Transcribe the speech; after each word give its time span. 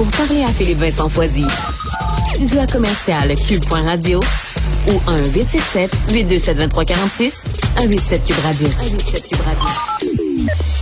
Pour 0.00 0.10
parler 0.12 0.42
à 0.44 0.48
Philippe 0.48 0.78
Vincent 0.78 1.10
Foisy, 1.10 1.44
studio 2.34 2.60
à 2.60 2.66
commercial 2.66 3.34
cube.radio 3.34 4.18
ou 4.88 4.92
1-877-827-2346, 6.08 7.44
187 7.76 8.24
Cube 8.24 8.38
Radio. 8.42 8.68
187 8.80 9.28
Cube 9.28 9.40
Radio. 9.42 9.66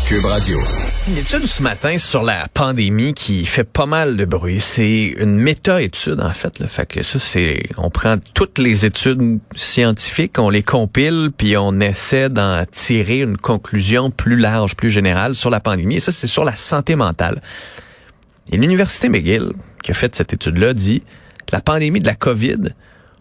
Cube 0.06 0.24
Radio. 0.24 0.60
Une 1.08 1.16
étude 1.18 1.46
ce 1.46 1.64
matin 1.64 1.98
sur 1.98 2.22
la 2.22 2.46
pandémie 2.54 3.12
qui 3.12 3.44
fait 3.44 3.64
pas 3.64 3.86
mal 3.86 4.16
de 4.16 4.24
bruit. 4.24 4.60
C'est 4.60 5.16
une 5.18 5.34
méta-étude, 5.34 6.20
en 6.20 6.32
fait. 6.32 6.60
Le 6.60 6.68
fait 6.68 6.86
que 6.86 7.02
ça, 7.02 7.18
c'est, 7.18 7.64
on 7.76 7.90
prend 7.90 8.18
toutes 8.34 8.58
les 8.58 8.86
études 8.86 9.40
scientifiques, 9.56 10.38
on 10.38 10.48
les 10.48 10.62
compile, 10.62 11.32
puis 11.36 11.56
on 11.56 11.80
essaie 11.80 12.28
d'en 12.28 12.64
tirer 12.70 13.18
une 13.18 13.36
conclusion 13.36 14.12
plus 14.12 14.36
large, 14.36 14.76
plus 14.76 14.90
générale 14.90 15.34
sur 15.34 15.50
la 15.50 15.58
pandémie. 15.58 15.96
Et 15.96 16.00
ça, 16.00 16.12
c'est 16.12 16.28
sur 16.28 16.44
la 16.44 16.54
santé 16.54 16.94
mentale. 16.94 17.42
Et 18.50 18.56
l'Université 18.56 19.08
McGill, 19.08 19.52
qui 19.82 19.90
a 19.90 19.94
fait 19.94 20.14
cette 20.14 20.32
étude-là, 20.32 20.72
dit 20.72 21.02
la 21.52 21.60
pandémie 21.60 22.00
de 22.00 22.06
la 22.06 22.14
COVID 22.14 22.74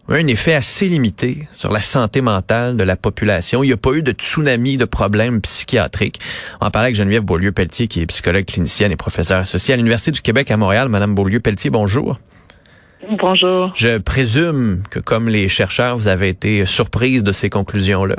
a 0.08 0.14
un 0.14 0.26
effet 0.26 0.54
assez 0.54 0.88
limité 0.88 1.48
sur 1.52 1.70
la 1.70 1.82
santé 1.82 2.20
mentale 2.22 2.76
de 2.76 2.82
la 2.82 2.96
population. 2.96 3.62
Il 3.62 3.66
n'y 3.66 3.72
a 3.72 3.76
pas 3.76 3.92
eu 3.92 4.02
de 4.02 4.12
tsunami 4.12 4.78
de 4.78 4.86
problèmes 4.86 5.42
psychiatriques. 5.42 6.20
On 6.60 6.70
parlait 6.70 6.86
avec 6.86 6.94
Geneviève 6.94 7.24
Beaulieu-Pelletier, 7.24 7.88
qui 7.88 8.00
est 8.00 8.06
psychologue 8.06 8.46
clinicienne 8.46 8.90
et 8.90 8.96
professeure 8.96 9.38
associée 9.38 9.74
à 9.74 9.76
l'Université 9.76 10.10
du 10.10 10.22
Québec 10.22 10.50
à 10.50 10.56
Montréal. 10.56 10.88
Madame 10.88 11.14
Beaulieu-Pelletier, 11.14 11.70
bonjour. 11.70 12.18
Bonjour. 13.20 13.72
Je 13.74 13.98
présume 13.98 14.82
que, 14.90 14.98
comme 14.98 15.28
les 15.28 15.48
chercheurs, 15.48 15.96
vous 15.96 16.08
avez 16.08 16.28
été 16.28 16.64
surprise 16.66 17.22
de 17.22 17.32
ces 17.32 17.50
conclusions-là. 17.50 18.16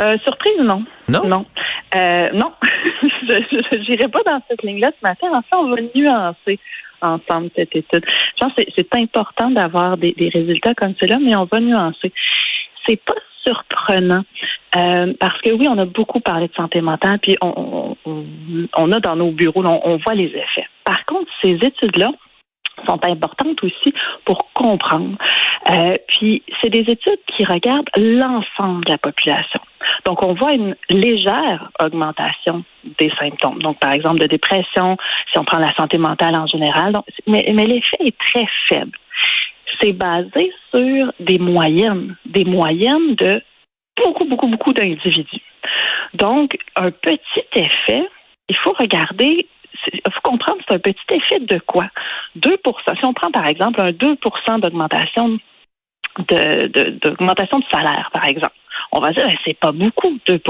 Euh, 0.00 0.16
surprise, 0.24 0.60
non. 0.62 0.84
Non? 1.08 1.26
Non. 1.26 1.46
Euh, 1.94 2.30
non. 2.32 2.52
je 3.28 3.90
n'irai 3.90 4.08
pas 4.08 4.22
dans 4.24 4.40
cette 4.48 4.62
ligne-là 4.62 4.90
ce 4.98 5.06
matin. 5.06 5.28
En 5.32 5.42
fait, 5.42 5.56
on 5.56 5.68
va 5.68 5.76
nuancer 5.94 6.58
ensemble 7.00 7.50
cette 7.54 7.74
étude. 7.74 8.04
Je 8.04 8.44
pense 8.44 8.52
que 8.54 8.62
c'est 8.76 8.94
important 8.96 9.50
d'avoir 9.50 9.96
des, 9.96 10.12
des, 10.12 10.28
résultats 10.28 10.74
comme 10.74 10.94
cela, 11.00 11.18
mais 11.18 11.36
on 11.36 11.44
va 11.44 11.60
nuancer. 11.60 12.12
C'est 12.86 13.00
pas 13.02 13.14
surprenant 13.44 14.24
euh, 14.76 15.14
parce 15.18 15.40
que 15.40 15.50
oui, 15.50 15.66
on 15.68 15.78
a 15.78 15.86
beaucoup 15.86 16.20
parlé 16.20 16.48
de 16.48 16.54
santé 16.54 16.80
mentale, 16.80 17.18
puis 17.20 17.36
on, 17.40 17.96
on, 18.04 18.24
on 18.76 18.92
a 18.92 19.00
dans 19.00 19.16
nos 19.16 19.30
bureaux, 19.30 19.64
on, 19.64 19.80
on 19.84 19.96
voit 19.98 20.14
les 20.14 20.26
effets. 20.26 20.66
Par 20.84 21.04
contre, 21.06 21.30
ces 21.42 21.52
études-là 21.52 22.10
sont 22.88 23.04
importantes 23.04 23.62
aussi 23.62 23.92
pour 24.24 24.52
comprendre. 24.54 25.16
Euh, 25.70 25.96
puis, 26.08 26.42
c'est 26.60 26.70
des 26.70 26.80
études 26.80 27.20
qui 27.36 27.44
regardent 27.44 27.90
l'ensemble 27.96 28.84
de 28.84 28.92
la 28.92 28.98
population. 28.98 29.60
Donc, 30.04 30.22
on 30.22 30.34
voit 30.34 30.52
une 30.52 30.76
légère 30.90 31.70
augmentation 31.82 32.64
des 32.98 33.10
symptômes. 33.18 33.58
Donc, 33.60 33.78
par 33.78 33.92
exemple, 33.92 34.20
de 34.20 34.26
dépression, 34.26 34.96
si 35.30 35.38
on 35.38 35.44
prend 35.44 35.58
la 35.58 35.74
santé 35.76 35.98
mentale 35.98 36.36
en 36.36 36.46
général. 36.46 36.94
Mais, 37.26 37.50
mais 37.54 37.66
l'effet 37.66 37.96
est 38.00 38.18
très 38.18 38.46
faible. 38.68 38.96
C'est 39.80 39.92
basé 39.92 40.52
sur 40.74 41.12
des 41.20 41.38
moyennes, 41.38 42.16
des 42.24 42.44
moyennes 42.44 43.14
de 43.16 43.42
beaucoup, 43.96 44.24
beaucoup, 44.24 44.48
beaucoup 44.48 44.72
d'individus. 44.72 45.42
Donc, 46.14 46.56
un 46.76 46.90
petit 46.90 47.44
effet, 47.54 48.08
il 48.48 48.56
faut 48.56 48.74
regarder 48.78 49.46
il 49.92 50.00
faut 50.12 50.20
comprendre, 50.22 50.58
c'est 50.66 50.74
un 50.74 50.78
petit 50.78 50.98
effet 51.12 51.40
de 51.40 51.58
quoi? 51.58 51.88
2% 52.38 52.98
Si 52.98 53.04
on 53.04 53.14
prend, 53.14 53.30
par 53.30 53.46
exemple, 53.46 53.80
un 53.80 53.90
2% 53.90 54.60
d'augmentation 54.60 55.38
de, 56.18 56.66
d'augmentation 57.02 57.58
de, 57.58 57.64
salaire, 57.70 58.10
par 58.12 58.24
exemple, 58.24 58.54
on 58.92 59.00
va 59.00 59.12
dire, 59.12 59.26
c'est 59.44 59.58
pas 59.58 59.72
beaucoup, 59.72 60.18
2% 60.26 60.40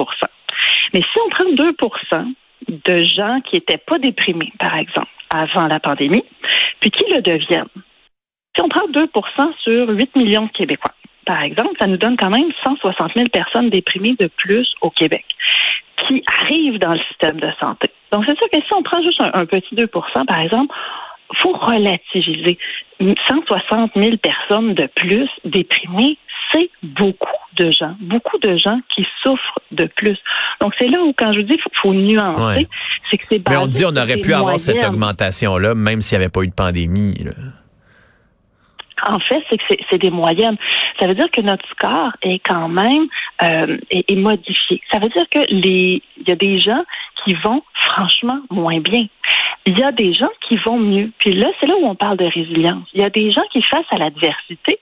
Mais 0.95 1.01
si 1.01 1.21
on 1.25 1.29
prend 1.31 1.45
2% 1.45 2.35
de 2.69 3.03
gens 3.05 3.41
qui 3.43 3.57
n'étaient 3.57 3.79
pas 3.79 3.99
déprimés, 3.99 4.53
par 4.59 4.77
exemple, 4.77 5.09
avant 5.31 5.67
la 5.67 5.81
pandémie, 5.81 6.25
puis 6.81 6.91
qui 6.91 7.05
le 7.11 7.21
deviennent, 7.21 7.69
si 8.55 8.63
on 8.63 8.69
prend 8.69 8.89
2% 8.89 9.09
sur 9.63 9.89
8 9.89 10.17
millions 10.17 10.47
de 10.47 10.53
Québécois, 10.53 10.93
par 11.27 11.43
exemple, 11.43 11.75
ça 11.79 11.87
nous 11.87 11.99
donne 11.99 12.17
quand 12.17 12.31
même 12.31 12.51
160 12.65 13.13
000 13.15 13.29
personnes 13.29 13.69
déprimées 13.69 14.17
de 14.19 14.29
plus 14.29 14.67
au 14.81 14.91
Québec 14.91 15.27
qui 15.97 16.23
arrivent 16.27 16.79
dans 16.79 16.95
le 16.95 17.01
système 17.11 17.39
de 17.39 17.51
santé. 17.61 17.91
Donc, 18.13 18.25
c'est 18.27 18.37
sûr 18.37 18.49
que 18.51 18.59
si 18.59 18.75
on 18.75 18.83
prend 18.83 19.03
juste 19.03 19.21
un, 19.21 19.31
un 19.35 19.47
petit 19.47 19.75
2 19.75 19.87
par 19.87 20.41
exemple, 20.41 20.75
faut 21.37 21.53
relativiser. 21.53 22.59
160 23.29 23.93
000 23.95 24.17
personnes 24.17 24.75
de 24.75 24.89
plus 24.95 25.29
déprimées, 25.45 26.19
c'est 26.53 26.71
beaucoup 26.83 27.29
de 27.57 27.71
gens, 27.71 27.95
beaucoup 28.01 28.39
de 28.39 28.57
gens 28.57 28.81
qui 28.95 29.07
souffrent 29.23 29.61
de 29.71 29.85
plus. 29.85 30.17
Donc, 30.61 30.73
c'est 30.79 30.89
là 30.89 30.99
où, 31.03 31.13
quand 31.13 31.33
je 31.33 31.41
dis 31.41 31.55
qu'il 31.55 31.63
faut, 31.63 31.89
faut, 31.89 31.95
nuancer, 31.95 32.61
ouais. 32.61 32.69
c'est 33.11 33.19
que 33.19 33.25
c'est 33.31 33.49
Mais 33.49 33.57
on 33.57 33.67
dit 33.67 33.85
on 33.85 33.97
aurait 33.97 34.17
pu 34.17 34.33
avoir 34.33 34.59
cette 34.59 34.83
augmentation-là, 34.83 35.75
même 35.75 36.01
s'il 36.01 36.19
n'y 36.19 36.25
avait 36.25 36.33
pas 36.33 36.43
eu 36.43 36.49
de 36.49 36.55
pandémie. 36.55 37.15
Là. 37.23 37.33
En 39.07 39.19
fait, 39.21 39.43
c'est 39.49 39.59
que 39.59 39.75
c'est 39.91 39.99
des 39.99 40.11
moyennes. 40.11 40.57
Ça 40.99 41.07
veut 41.07 41.15
dire 41.15 41.31
que 41.31 41.41
notre 41.41 41.65
score 41.69 42.11
est 42.23 42.41
quand 42.41 42.69
même 42.69 43.07
euh, 43.43 43.79
est, 43.91 44.11
est 44.11 44.17
modifié. 44.17 44.81
Ça 44.91 44.99
veut 44.99 45.09
dire 45.09 45.25
que 45.31 45.39
les 45.51 46.03
il 46.17 46.29
y 46.29 46.33
a 46.33 46.37
des 46.37 46.59
gens 46.59 46.83
qui 47.25 47.35
vont 47.35 47.63
franchement 47.75 48.41
moins 48.51 48.81
bien. 48.81 49.07
Il 49.67 49.79
y 49.79 49.83
a 49.83 49.93
des 49.93 50.15
gens 50.15 50.31
qui 50.49 50.57
vont 50.57 50.79
mieux. 50.79 51.11
Puis 51.19 51.33
là, 51.33 51.49
c'est 51.61 51.67
là 51.67 51.75
où 51.81 51.87
on 51.87 51.95
parle 51.95 52.17
de 52.17 52.25
résilience. 52.25 52.89
Il 52.95 53.01
y 53.01 53.05
a 53.05 53.11
des 53.11 53.31
gens 53.31 53.43
qui, 53.53 53.63
face 53.63 53.87
à 53.91 53.97
l'adversité, 53.97 54.79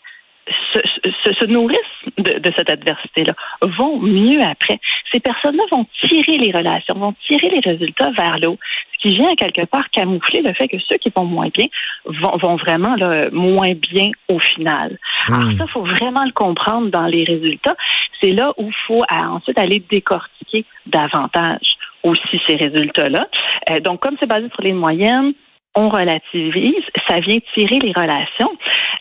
se, 0.73 0.81
se, 1.25 1.35
se, 1.35 1.47
nourrissent 1.47 1.79
de, 2.19 2.39
de 2.39 2.53
cette 2.57 2.71
adversité-là, 2.71 3.35
vont 3.79 3.99
mieux 3.99 4.43
après. 4.43 4.79
Ces 5.13 5.21
personnes-là 5.21 5.65
vont 5.73 5.87
tirer 6.01 6.39
les 6.39 6.53
relations, 6.53 6.95
vont 6.95 7.15
tirer 7.27 7.49
les 7.49 7.61
résultats 7.61 8.11
vers 8.13 8.39
l'eau, 8.39 8.57
ce 8.95 9.09
qui 9.09 9.17
vient 9.17 9.35
quelque 9.35 9.65
part 9.65 9.91
camoufler 9.91 10.43
le 10.43 10.53
fait 10.55 10.69
que 10.69 10.77
ceux 10.89 10.99
qui 10.99 11.13
vont 11.15 11.25
moins 11.25 11.49
bien 11.49 11.67
vont, 12.05 12.37
vont 12.37 12.57
vraiment 12.57 12.95
là, 12.97 13.29
moins 13.33 13.75
bien 13.75 14.11
au 14.29 14.39
final. 14.39 14.99
Mmh. 15.29 15.35
Alors 15.35 15.53
ça, 15.53 15.65
il 15.67 15.73
faut 15.73 15.85
vraiment 15.85 16.25
le 16.25 16.33
comprendre 16.33 16.91
dans 16.91 17.07
les 17.07 17.25
résultats. 17.25 17.77
C'est 18.21 18.33
là 18.33 18.53
où 18.57 18.69
il 18.69 18.75
faut 18.87 19.03
ensuite 19.11 19.59
aller 19.59 19.83
décortiquer 19.91 20.65
davantage 20.87 21.76
aussi 22.07 22.41
ces 22.47 22.57
résultats-là. 22.57 23.27
Euh, 23.71 23.81
donc, 23.81 24.01
comme 24.01 24.17
c'est 24.19 24.29
basé 24.29 24.49
sur 24.49 24.63
les 24.63 24.73
moyennes, 24.73 25.33
on 25.75 25.89
relativise, 25.91 26.83
ça 27.07 27.21
vient 27.21 27.39
tirer 27.55 27.79
les 27.79 27.93
relations. 27.93 28.57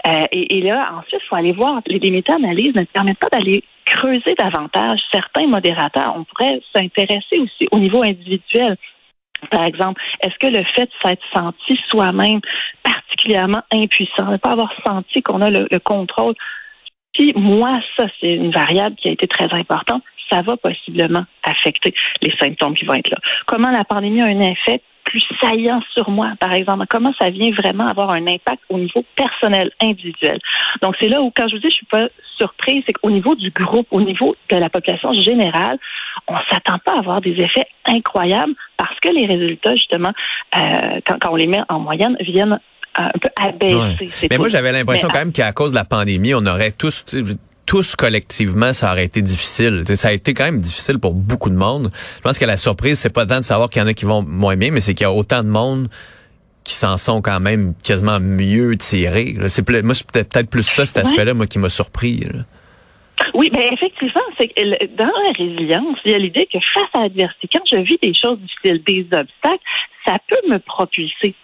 Euh, 0.08 0.26
et, 0.32 0.62
là, 0.62 0.92
ensuite, 0.98 1.22
il 1.24 1.28
faut 1.30 1.36
aller 1.36 1.54
voir. 1.54 1.82
Les, 1.88 2.12
méta-analyses 2.12 2.76
ne 2.76 2.84
permettent 2.84 3.20
pas 3.20 3.30
d'aller 3.30 3.64
creuser 3.86 4.36
davantage 4.38 5.00
certains 5.12 5.48
modérateurs. 5.48 6.14
On 6.18 6.26
pourrait 6.26 6.60
s'intéresser 6.76 7.40
aussi 7.40 7.68
au 7.72 7.80
niveau 7.80 8.04
individuel. 8.04 8.76
Par 9.52 9.64
exemple, 9.64 10.02
est-ce 10.22 10.38
que 10.40 10.48
le 10.48 10.64
fait 10.76 10.86
de 10.86 10.92
s'être 11.04 11.24
senti 11.34 11.80
soi-même 11.90 12.42
particulièrement 12.84 13.62
impuissant, 13.72 14.26
de 14.26 14.32
ne 14.34 14.38
pas 14.38 14.52
avoir 14.52 14.74
senti 14.86 15.22
qu'on 15.22 15.42
a 15.42 15.50
le 15.50 15.80
contrôle, 15.80 16.36
puis 17.16 17.32
moi, 17.36 17.80
ça, 17.98 18.08
c'est 18.20 18.34
une 18.34 18.52
variable 18.52 18.96
qui 18.98 19.08
a 19.08 19.12
été 19.12 19.26
très 19.26 19.52
importante, 19.54 20.04
ça 20.30 20.42
va 20.42 20.58
possiblement 20.58 21.24
affecter 21.44 21.94
les 22.22 22.34
symptômes 22.38 22.76
qui 22.76 22.86
vont 22.86 22.96
être 22.96 23.10
là. 23.10 23.18
Comment 23.46 23.72
la 23.72 23.86
pandémie 23.86 24.22
a 24.22 24.26
un 24.26 24.42
effet 24.42 24.82
plus 25.06 25.24
saillant 25.40 25.82
sur 25.94 26.10
moi, 26.10 26.34
par 26.40 26.52
exemple? 26.52 26.86
Comment 26.90 27.14
ça 27.20 27.30
vient 27.30 27.52
vraiment 27.52 27.88
avoir 27.88 28.10
un 28.10 28.28
impact 28.28 28.64
au 28.70 28.78
niveau 28.78 29.06
personnel, 29.16 29.72
individuel? 29.82 30.40
Donc, 30.82 30.96
c'est 31.00 31.08
là 31.08 31.22
où, 31.22 31.32
quand 31.34 31.48
je 31.48 31.56
vous 31.56 31.62
dis, 31.62 31.70
je 31.70 31.76
suis 31.76 31.86
pas 31.86 32.08
surprise, 32.38 32.84
c'est 32.86 32.94
qu'au 32.94 33.12
niveau 33.12 33.36
du 33.36 33.50
groupe, 33.52 33.88
au 33.92 34.02
niveau 34.02 34.34
de 34.50 34.58
la 34.58 34.70
population 34.70 35.14
générale, 35.14 35.78
on 36.28 36.36
s'attend 36.50 36.80
pas 36.80 36.96
à 36.96 37.00
avoir 37.00 37.22
des 37.22 37.40
effets 37.40 37.68
incroyables 37.86 38.56
parce 38.78 39.00
que 39.00 39.10
les 39.10 39.26
résultats, 39.26 39.76
justement, 39.76 40.12
euh, 40.58 41.00
quand, 41.06 41.18
quand 41.22 41.32
on 41.32 41.36
les 41.36 41.48
met 41.48 41.62
en 41.70 41.80
moyenne, 41.80 42.18
viennent 42.20 42.60
un 42.98 43.52
peu. 43.60 43.76
Ouais. 43.76 44.10
Mais 44.30 44.38
moi, 44.38 44.50
j'avais 44.50 44.72
l'impression 44.72 45.08
quand 45.10 45.20
même 45.20 45.32
qu'à 45.32 45.52
cause 45.52 45.72
de 45.72 45.76
la 45.76 45.86
pandémie, 45.86 46.34
on 46.34 46.46
aurait 46.46 46.72
tous 46.72 47.04
tous 47.66 47.96
collectivement, 47.96 48.74
ça 48.74 48.92
aurait 48.92 49.06
été 49.06 49.22
difficile. 49.22 49.82
T'sais, 49.86 49.96
ça 49.96 50.10
a 50.10 50.12
été 50.12 50.34
quand 50.34 50.46
même 50.46 50.60
difficile 50.60 51.00
pour 51.00 51.14
beaucoup 51.14 51.50
de 51.50 51.56
monde. 51.56 51.90
Je 52.18 52.22
pense 52.22 52.38
que 52.38 52.46
la 52.46 52.58
surprise, 52.58 53.00
c'est 53.00 53.14
pas 53.14 53.26
tant 53.26 53.40
de 53.40 53.44
savoir 53.44 53.70
qu'il 53.70 53.82
y 53.82 53.86
en 53.86 53.88
a 53.88 53.94
qui 53.94 54.06
vont 54.06 54.22
moins 54.22 54.56
bien, 54.56 54.72
mais 54.72 54.80
c'est 54.80 54.94
qu'il 54.94 55.04
y 55.04 55.08
a 55.08 55.12
autant 55.12 55.44
de 55.44 55.50
monde 55.50 55.90
qui 56.64 56.74
s'en 56.74 56.98
sont 56.98 57.22
quand 57.22 57.40
même 57.40 57.74
quasiment 57.84 58.20
mieux 58.20 58.76
tirés. 58.78 59.36
C'est 59.48 59.68
moi, 59.84 59.94
c'est 59.94 60.12
peut-être 60.12 60.50
plus 60.50 60.64
ça, 60.64 60.86
cet 60.86 60.98
aspect-là, 60.98 61.34
moi, 61.34 61.48
qui 61.48 61.60
m'a 61.60 61.70
surpris. 61.70 62.22
Là. 62.22 62.42
Oui, 63.34 63.50
mais 63.54 63.70
effectivement, 63.72 64.22
c'est 64.38 64.52
dans 64.98 65.06
la 65.06 65.32
résilience, 65.38 65.98
il 66.06 66.12
y 66.12 66.16
a 66.16 66.18
l'idée 66.18 66.48
que 66.52 66.60
face 66.74 66.90
à 66.94 67.04
l'adversité, 67.04 67.50
quand 67.54 67.62
je 67.72 67.78
vis 67.78 67.98
des 68.02 68.14
choses 68.14 68.40
difficiles, 68.40 68.82
des 68.86 69.06
obstacles, 69.06 69.60
ça 70.06 70.18
peut 70.28 70.50
me 70.50 70.60
propulser. 70.60 71.36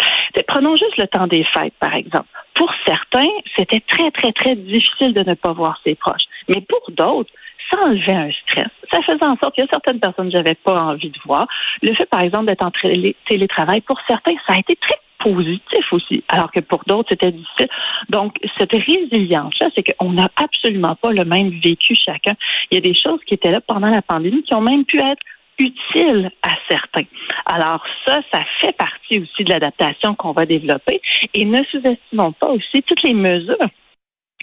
Prenons 0.48 0.76
juste 0.76 0.98
le 0.98 1.08
temps 1.08 1.28
des 1.28 1.44
fêtes, 1.44 1.74
par 1.80 1.94
exemple. 1.94 2.28
Pour 2.56 2.72
certains, 2.86 3.30
c'était 3.58 3.82
très, 3.88 4.12
très, 4.12 4.32
très 4.32 4.56
difficile 4.56 5.14
de 5.14 5.24
ne 5.24 5.34
pas 5.34 5.54
voir 5.54 5.80
ses 5.84 5.96
proches. 5.96 6.24
Mais 6.50 6.62
pour 6.62 6.84
d'autres, 6.90 7.32
ça 7.72 7.80
enlevait 7.86 8.14
un 8.14 8.32
stress. 8.32 8.68
Ça 8.92 9.02
faisait 9.02 9.26
en 9.26 9.38
sorte 9.38 9.56
qu'il 9.56 9.64
y 9.64 9.68
a 9.68 9.70
certaines 9.72 10.00
personnes 10.00 10.30
que 10.30 10.36
j'avais 10.36 10.56
pas 10.56 10.82
envie 10.82 11.10
de 11.10 11.20
voir. 11.26 11.48
Le 11.82 11.94
fait, 11.94 12.06
par 12.10 12.22
exemple, 12.22 12.46
d'être 12.48 12.66
en 12.66 12.72
télétravail, 13.28 13.82
pour 13.82 13.98
certains, 14.08 14.34
ça 14.48 14.56
a 14.56 14.60
été 14.60 14.76
très 14.76 15.00
positif 15.24 15.94
aussi, 15.94 16.24
alors 16.30 16.52
que 16.52 16.60
pour 16.60 16.84
d'autres, 16.88 17.10
c'était 17.12 17.32
difficile. 17.32 17.68
Donc, 18.10 18.36
cette 18.58 18.72
résilience-là, 18.72 19.70
c'est 19.76 19.84
qu'on 19.94 20.12
n'a 20.12 20.30
absolument 20.36 20.96
pas 20.96 21.12
le 21.12 21.24
même 21.26 21.52
vécu 21.64 21.96
chacun. 21.96 22.34
Il 22.72 22.76
y 22.76 22.78
a 22.78 22.82
des 22.82 22.96
choses 22.96 23.20
qui 23.28 23.36
étaient 23.36 23.52
là 23.52 23.62
pendant 23.62 23.90
la 23.90 24.02
pandémie 24.02 24.44
qui 24.44 24.54
ont 24.56 24.62
même 24.62 24.84
pu 24.84 25.00
être 25.00 25.22
utiles 25.60 26.32
à 26.44 26.52
certains. 26.70 27.06
Alors 27.46 27.84
ça, 28.06 28.22
ça 28.34 28.42
fait 28.62 28.76
partie 28.76 29.20
aussi 29.20 29.44
de 29.44 29.50
l'adaptation 29.50 30.16
qu'on 30.16 30.32
va 30.32 30.46
développer. 30.46 31.02
Et 31.34 31.46
ne 31.46 31.64
sous-estimons 31.66 32.32
pas 32.34 32.50
aussi 32.50 32.84
toutes 32.84 33.04
les 33.04 33.14
mesures 33.14 33.58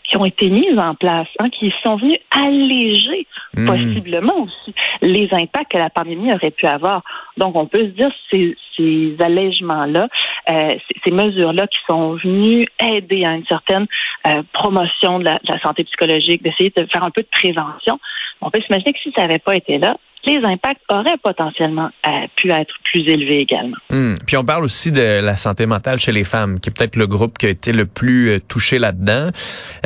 qui 0.08 0.16
ont 0.16 0.24
été 0.24 0.48
mises 0.48 0.78
en 0.78 0.94
place, 0.94 1.28
hein, 1.38 1.50
qui 1.50 1.72
sont 1.84 1.96
venues 1.96 2.18
alléger 2.30 3.26
hmm. 3.56 3.66
possiblement 3.66 4.36
aussi 4.42 4.74
les 5.02 5.28
impacts 5.32 5.72
que 5.72 5.78
la 5.78 5.90
pandémie 5.90 6.32
aurait 6.32 6.50
pu 6.50 6.66
avoir. 6.66 7.02
Donc, 7.36 7.56
on 7.56 7.66
peut 7.66 7.80
se 7.80 7.92
dire 7.92 8.10
ces, 8.30 8.56
ces 8.76 9.16
allègements-là, 9.20 10.08
euh, 10.50 10.70
ces 11.04 11.10
mesures-là 11.10 11.66
qui 11.66 11.78
sont 11.86 12.14
venues 12.14 12.64
aider 12.80 13.24
à 13.24 13.34
une 13.34 13.44
certaine 13.46 13.86
euh, 14.26 14.42
promotion 14.52 15.18
de 15.18 15.24
la, 15.24 15.34
de 15.34 15.52
la 15.52 15.60
santé 15.60 15.84
psychologique, 15.84 16.42
d'essayer 16.42 16.72
de 16.74 16.86
faire 16.90 17.04
un 17.04 17.10
peu 17.10 17.22
de 17.22 17.28
prévention. 17.30 18.00
On 18.40 18.50
peut 18.50 18.60
s'imaginer 18.62 18.92
que 18.92 19.00
si 19.00 19.12
ça 19.14 19.22
n'avait 19.22 19.40
pas 19.40 19.56
été 19.56 19.78
là, 19.78 19.96
les 20.28 20.44
impacts 20.44 20.82
auraient 20.90 21.16
potentiellement 21.22 21.90
euh, 22.06 22.10
pu 22.36 22.50
être 22.50 22.74
plus 22.84 23.00
élevés 23.08 23.40
également. 23.40 23.76
Hmm. 23.90 24.14
Puis 24.26 24.36
on 24.36 24.44
parle 24.44 24.64
aussi 24.64 24.92
de 24.92 25.20
la 25.24 25.36
santé 25.36 25.66
mentale 25.66 25.98
chez 25.98 26.12
les 26.12 26.24
femmes, 26.24 26.60
qui 26.60 26.68
est 26.68 26.72
peut-être 26.76 26.96
le 26.96 27.06
groupe 27.06 27.38
qui 27.38 27.46
a 27.46 27.48
été 27.48 27.72
le 27.72 27.86
plus 27.86 28.30
euh, 28.30 28.38
touché 28.40 28.78
là-dedans, 28.78 29.30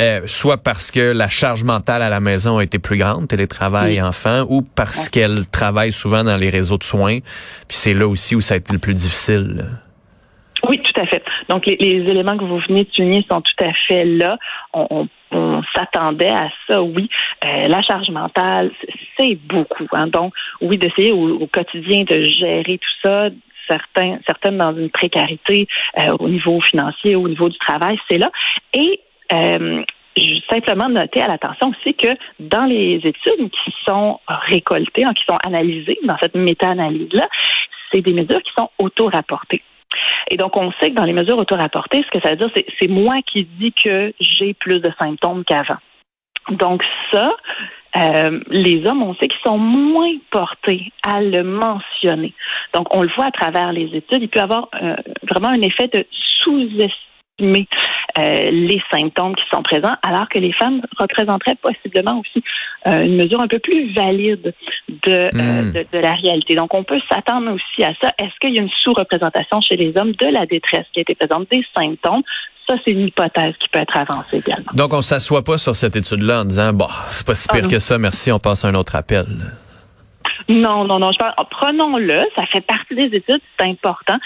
euh, 0.00 0.20
soit 0.26 0.58
parce 0.58 0.90
que 0.90 1.12
la 1.12 1.28
charge 1.28 1.64
mentale 1.64 2.02
à 2.02 2.08
la 2.08 2.20
maison 2.20 2.58
a 2.58 2.64
été 2.64 2.78
plus 2.78 2.98
grande, 2.98 3.28
télétravail 3.28 3.94
oui. 3.94 4.02
enfant, 4.02 4.44
ou 4.48 4.62
parce 4.62 5.08
qu'elles 5.08 5.48
travaillent 5.50 5.92
souvent 5.92 6.24
dans 6.24 6.36
les 6.36 6.50
réseaux 6.50 6.78
de 6.78 6.84
soins. 6.84 7.18
Puis 7.68 7.76
c'est 7.76 7.94
là 7.94 8.08
aussi 8.08 8.34
où 8.34 8.40
ça 8.40 8.54
a 8.54 8.56
été 8.56 8.72
le 8.72 8.78
plus 8.78 8.94
difficile. 8.94 9.64
Oui, 10.68 10.80
tout 10.80 11.00
à 11.00 11.06
fait. 11.06 11.22
Donc, 11.48 11.66
les, 11.66 11.76
les, 11.76 12.08
éléments 12.08 12.36
que 12.36 12.44
vous 12.44 12.58
venez 12.58 12.84
de 12.84 12.90
souligner 12.92 13.26
sont 13.28 13.40
tout 13.40 13.64
à 13.64 13.72
fait 13.88 14.04
là. 14.04 14.38
On, 14.72 14.86
on, 14.90 15.08
on 15.32 15.62
s'attendait 15.74 16.30
à 16.32 16.48
ça, 16.68 16.82
oui. 16.82 17.08
Euh, 17.44 17.68
la 17.68 17.82
charge 17.82 18.10
mentale, 18.10 18.70
c'est 19.18 19.36
beaucoup. 19.36 19.86
Hein. 19.92 20.08
Donc, 20.08 20.34
oui, 20.60 20.78
d'essayer 20.78 21.12
au, 21.12 21.40
au, 21.40 21.46
quotidien 21.46 22.04
de 22.04 22.22
gérer 22.22 22.78
tout 22.78 23.08
ça, 23.08 23.28
certains, 23.68 24.18
certaines 24.26 24.58
dans 24.58 24.76
une 24.76 24.90
précarité 24.90 25.66
euh, 25.98 26.16
au 26.18 26.28
niveau 26.28 26.60
financier, 26.60 27.16
au 27.16 27.28
niveau 27.28 27.48
du 27.48 27.58
travail, 27.58 27.98
c'est 28.10 28.18
là. 28.18 28.30
Et 28.74 29.00
euh, 29.32 29.82
simplement 30.50 30.88
noter 30.88 31.22
à 31.22 31.28
l'attention 31.28 31.70
aussi 31.70 31.94
que 31.94 32.08
dans 32.38 32.64
les 32.64 32.96
études 32.96 33.50
qui 33.50 33.74
sont 33.86 34.20
récoltées, 34.28 35.04
hein, 35.04 35.14
qui 35.14 35.24
sont 35.24 35.38
analysées 35.44 35.98
dans 36.04 36.16
cette 36.20 36.34
méta-analyse-là, 36.34 37.26
c'est 37.92 38.02
des 38.02 38.12
mesures 38.12 38.42
qui 38.42 38.52
sont 38.56 38.70
auto-rapportées. 38.78 39.62
Et 40.30 40.36
donc, 40.36 40.56
on 40.56 40.72
sait 40.80 40.90
que 40.90 40.96
dans 40.96 41.04
les 41.04 41.12
mesures 41.12 41.38
auto-rapportées, 41.38 42.04
ce 42.04 42.10
que 42.18 42.22
ça 42.24 42.30
veut 42.30 42.36
dire, 42.36 42.50
c'est, 42.54 42.66
c'est 42.80 42.88
moi 42.88 43.16
qui 43.26 43.44
dis 43.44 43.72
que 43.72 44.12
j'ai 44.20 44.54
plus 44.54 44.80
de 44.80 44.90
symptômes 44.98 45.44
qu'avant. 45.44 45.78
Donc, 46.50 46.82
ça, 47.12 47.36
euh, 47.96 48.40
les 48.48 48.84
hommes, 48.86 49.02
on 49.02 49.14
sait 49.14 49.28
qu'ils 49.28 49.40
sont 49.44 49.58
moins 49.58 50.14
portés 50.30 50.92
à 51.02 51.20
le 51.20 51.42
mentionner. 51.42 52.34
Donc, 52.74 52.94
on 52.94 53.02
le 53.02 53.10
voit 53.16 53.26
à 53.26 53.30
travers 53.30 53.72
les 53.72 53.94
études. 53.94 54.22
Il 54.22 54.28
peut 54.28 54.40
avoir 54.40 54.68
euh, 54.82 54.96
vraiment 55.30 55.48
un 55.48 55.60
effet 55.60 55.88
de 55.88 56.06
euh, 57.40 58.50
les 58.50 58.80
symptômes 58.92 59.34
qui 59.34 59.44
sont 59.50 59.62
présents, 59.62 59.96
alors 60.02 60.28
que 60.28 60.38
les 60.38 60.52
femmes 60.52 60.82
représenteraient 60.98 61.56
possiblement 61.56 62.20
aussi 62.20 62.44
euh, 62.86 63.04
une 63.04 63.16
mesure 63.16 63.40
un 63.40 63.48
peu 63.48 63.58
plus 63.58 63.92
valide 63.94 64.52
de, 64.88 65.30
mmh. 65.32 65.72
de, 65.72 65.86
de, 65.92 65.98
la 65.98 66.14
réalité. 66.14 66.54
Donc, 66.54 66.74
on 66.74 66.84
peut 66.84 67.00
s'attendre 67.10 67.52
aussi 67.52 67.84
à 67.84 67.94
ça. 68.02 68.12
Est-ce 68.18 68.38
qu'il 68.40 68.54
y 68.54 68.58
a 68.58 68.62
une 68.62 68.70
sous-représentation 68.82 69.60
chez 69.62 69.76
les 69.76 69.96
hommes 69.96 70.12
de 70.12 70.26
la 70.26 70.44
détresse 70.46 70.84
qui 70.92 71.00
a 71.00 71.02
été 71.02 71.14
présente, 71.14 71.50
des 71.50 71.64
symptômes? 71.74 72.22
Ça, 72.68 72.76
c'est 72.84 72.92
une 72.92 73.06
hypothèse 73.06 73.54
qui 73.58 73.68
peut 73.70 73.80
être 73.80 73.96
avancée 73.96 74.38
également. 74.38 74.70
Donc, 74.74 74.92
on 74.92 75.02
s'assoit 75.02 75.42
pas 75.42 75.58
sur 75.58 75.74
cette 75.74 75.96
étude-là 75.96 76.42
en 76.42 76.44
disant, 76.44 76.72
bon, 76.72 76.88
c'est 77.10 77.26
pas 77.26 77.34
si 77.34 77.48
pire 77.48 77.64
ah, 77.64 77.68
que 77.68 77.78
ça, 77.78 77.98
merci, 77.98 78.30
on 78.30 78.38
passe 78.38 78.64
à 78.64 78.68
un 78.68 78.74
autre 78.74 78.94
appel. 78.94 79.24
Non, 80.48 80.84
non, 80.84 80.98
non. 80.98 81.12
Je 81.12 81.18
pense, 81.18 81.34
prenons-le. 81.50 82.24
Ça 82.36 82.46
fait 82.46 82.60
partie 82.60 82.94
des 82.94 83.16
études. 83.16 83.40
C'est 83.58 83.66
important 83.66 84.18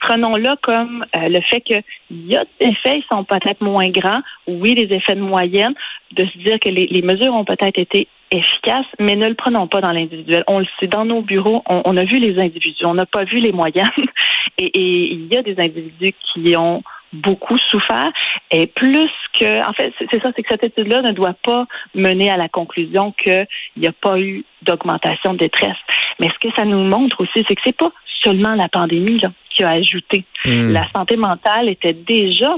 prenons-le 0.00 0.56
comme 0.62 1.04
euh, 1.16 1.28
le 1.28 1.40
fait 1.42 1.60
qu'il 1.60 1.82
y 2.10 2.36
a 2.36 2.44
des 2.60 2.66
effets, 2.68 2.98
ils 2.98 3.04
sont 3.10 3.24
peut-être 3.24 3.60
moins 3.60 3.88
grands. 3.88 4.20
Oui, 4.46 4.74
les 4.74 4.94
effets 4.94 5.14
de 5.14 5.20
moyenne, 5.20 5.74
de 6.12 6.24
se 6.26 6.38
dire 6.38 6.58
que 6.60 6.68
les, 6.68 6.86
les 6.86 7.02
mesures 7.02 7.34
ont 7.34 7.44
peut-être 7.44 7.78
été 7.78 8.08
efficaces, 8.30 8.86
mais 8.98 9.16
ne 9.16 9.28
le 9.28 9.34
prenons 9.34 9.66
pas 9.66 9.80
dans 9.80 9.92
l'individuel. 9.92 10.44
On 10.46 10.58
le 10.58 10.66
sait, 10.78 10.86
dans 10.86 11.04
nos 11.04 11.22
bureaux, 11.22 11.62
on, 11.68 11.82
on 11.84 11.96
a 11.96 12.04
vu 12.04 12.18
les 12.18 12.38
individus, 12.38 12.84
on 12.84 12.94
n'a 12.94 13.06
pas 13.06 13.24
vu 13.24 13.38
les 13.38 13.52
moyennes. 13.52 13.88
Et, 14.58 15.12
il 15.12 15.32
y 15.32 15.36
a 15.36 15.42
des 15.42 15.56
individus 15.58 16.14
qui 16.32 16.56
ont 16.56 16.82
beaucoup 17.12 17.56
souffert. 17.70 18.10
Et 18.50 18.66
plus 18.66 19.10
que, 19.38 19.66
en 19.66 19.72
fait, 19.72 19.92
c'est 19.98 20.20
ça, 20.20 20.30
c'est 20.34 20.42
que 20.42 20.48
cette 20.50 20.64
étude-là 20.64 21.02
ne 21.02 21.12
doit 21.12 21.36
pas 21.42 21.66
mener 21.94 22.30
à 22.30 22.36
la 22.36 22.48
conclusion 22.48 23.12
qu'il 23.12 23.46
n'y 23.76 23.86
a 23.86 23.92
pas 23.92 24.18
eu 24.18 24.44
d'augmentation 24.62 25.32
de 25.32 25.38
détresse. 25.38 25.76
Mais 26.18 26.28
ce 26.28 26.48
que 26.48 26.54
ça 26.54 26.64
nous 26.64 26.82
montre 26.82 27.20
aussi, 27.20 27.44
c'est 27.48 27.54
que 27.54 27.62
c'est 27.64 27.76
pas 27.76 27.92
seulement 28.22 28.54
la 28.54 28.68
pandémie 28.68 29.18
là, 29.18 29.30
qui 29.58 29.64
a 29.64 29.70
ajouté. 29.70 30.24
Mmh. 30.44 30.70
La 30.70 30.88
santé 30.94 31.16
mentale 31.16 31.68
était 31.68 31.92
déjà 31.92 32.54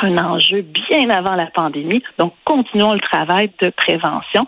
un 0.00 0.16
enjeu 0.18 0.62
bien 0.62 1.10
avant 1.10 1.34
la 1.34 1.46
pandémie. 1.46 2.02
Donc, 2.18 2.34
continuons 2.44 2.92
le 2.92 3.00
travail 3.00 3.50
de 3.60 3.70
prévention. 3.70 4.46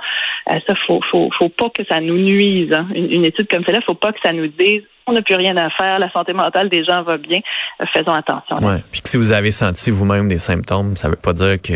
Euh, 0.51 0.59
ça, 0.67 0.75
faut, 0.87 1.01
faut, 1.11 1.31
faut 1.39 1.49
pas 1.49 1.71
que 1.71 1.85
ça 1.89 2.01
nous 2.01 2.19
nuise. 2.19 2.73
Hein. 2.73 2.87
Une, 2.95 3.11
une, 3.11 3.25
étude 3.25 3.49
comme 3.49 3.65
celle-là, 3.65 3.81
faut 3.85 3.95
pas 3.95 4.13
que 4.13 4.21
ça 4.23 4.33
nous 4.33 4.49
dise 4.49 4.83
on 5.09 5.13
n'a 5.13 5.23
plus 5.23 5.37
rien 5.37 5.57
à 5.57 5.71
faire, 5.71 6.01
la 6.01 6.11
santé 6.11 6.33
mentale 6.33 6.69
des 6.69 6.85
gens 6.85 7.05
va 7.05 7.17
bien. 7.17 7.39
Euh, 7.81 7.85
faisons 7.93 8.11
attention. 8.11 8.57
Ouais. 8.57 8.83
Puis 8.91 9.03
que 9.03 9.09
si 9.09 9.17
vous 9.17 9.31
avez 9.31 9.53
senti 9.53 9.93
vous-même 9.93 10.27
des 10.27 10.39
symptômes, 10.39 10.97
ça 10.97 11.09
veut 11.09 11.15
pas 11.15 11.33
dire 11.33 11.63
que 11.63 11.75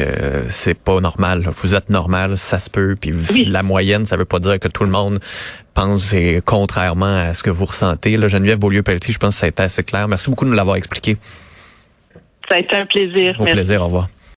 c'est 0.49 0.75
pas 0.75 1.01
normal. 1.01 1.45
Vous 1.63 1.77
êtes 1.77 1.91
normal, 1.91 2.37
ça 2.37 2.59
se 2.59 2.69
peut. 2.69 2.97
Puis 3.01 3.13
oui. 3.31 3.45
la 3.45 3.63
moyenne, 3.63 4.05
ça 4.05 4.17
veut 4.17 4.25
pas 4.25 4.41
dire 4.41 4.59
que 4.59 4.67
tout 4.67 4.83
le 4.83 4.91
monde 4.91 5.21
pense 5.75 6.13
contrairement 6.45 7.29
à 7.29 7.33
ce 7.33 7.45
que 7.45 7.51
vous 7.51 7.67
ressentez. 7.67 8.17
Là, 8.17 8.27
Geneviève 8.27 8.59
Beaulieu-Pelletier, 8.59 9.15
je 9.15 9.19
pense 9.21 9.37
que 9.37 9.41
ça 9.41 9.47
a 9.47 9.49
été 9.49 9.63
assez 9.63 9.85
clair. 9.85 10.09
Merci 10.09 10.29
beaucoup 10.29 10.45
de 10.45 10.51
nous 10.51 10.57
l'avoir 10.57 10.75
expliqué. 10.75 11.17
Ça 12.51 12.57
a 12.57 12.59
été 12.59 12.75
un 12.75 12.87
plaisir. 12.87 13.37
Au 13.39 13.45
Merci. 13.45 13.55
plaisir. 13.55 13.83
Au 13.83 13.87
revoir. 13.87 14.09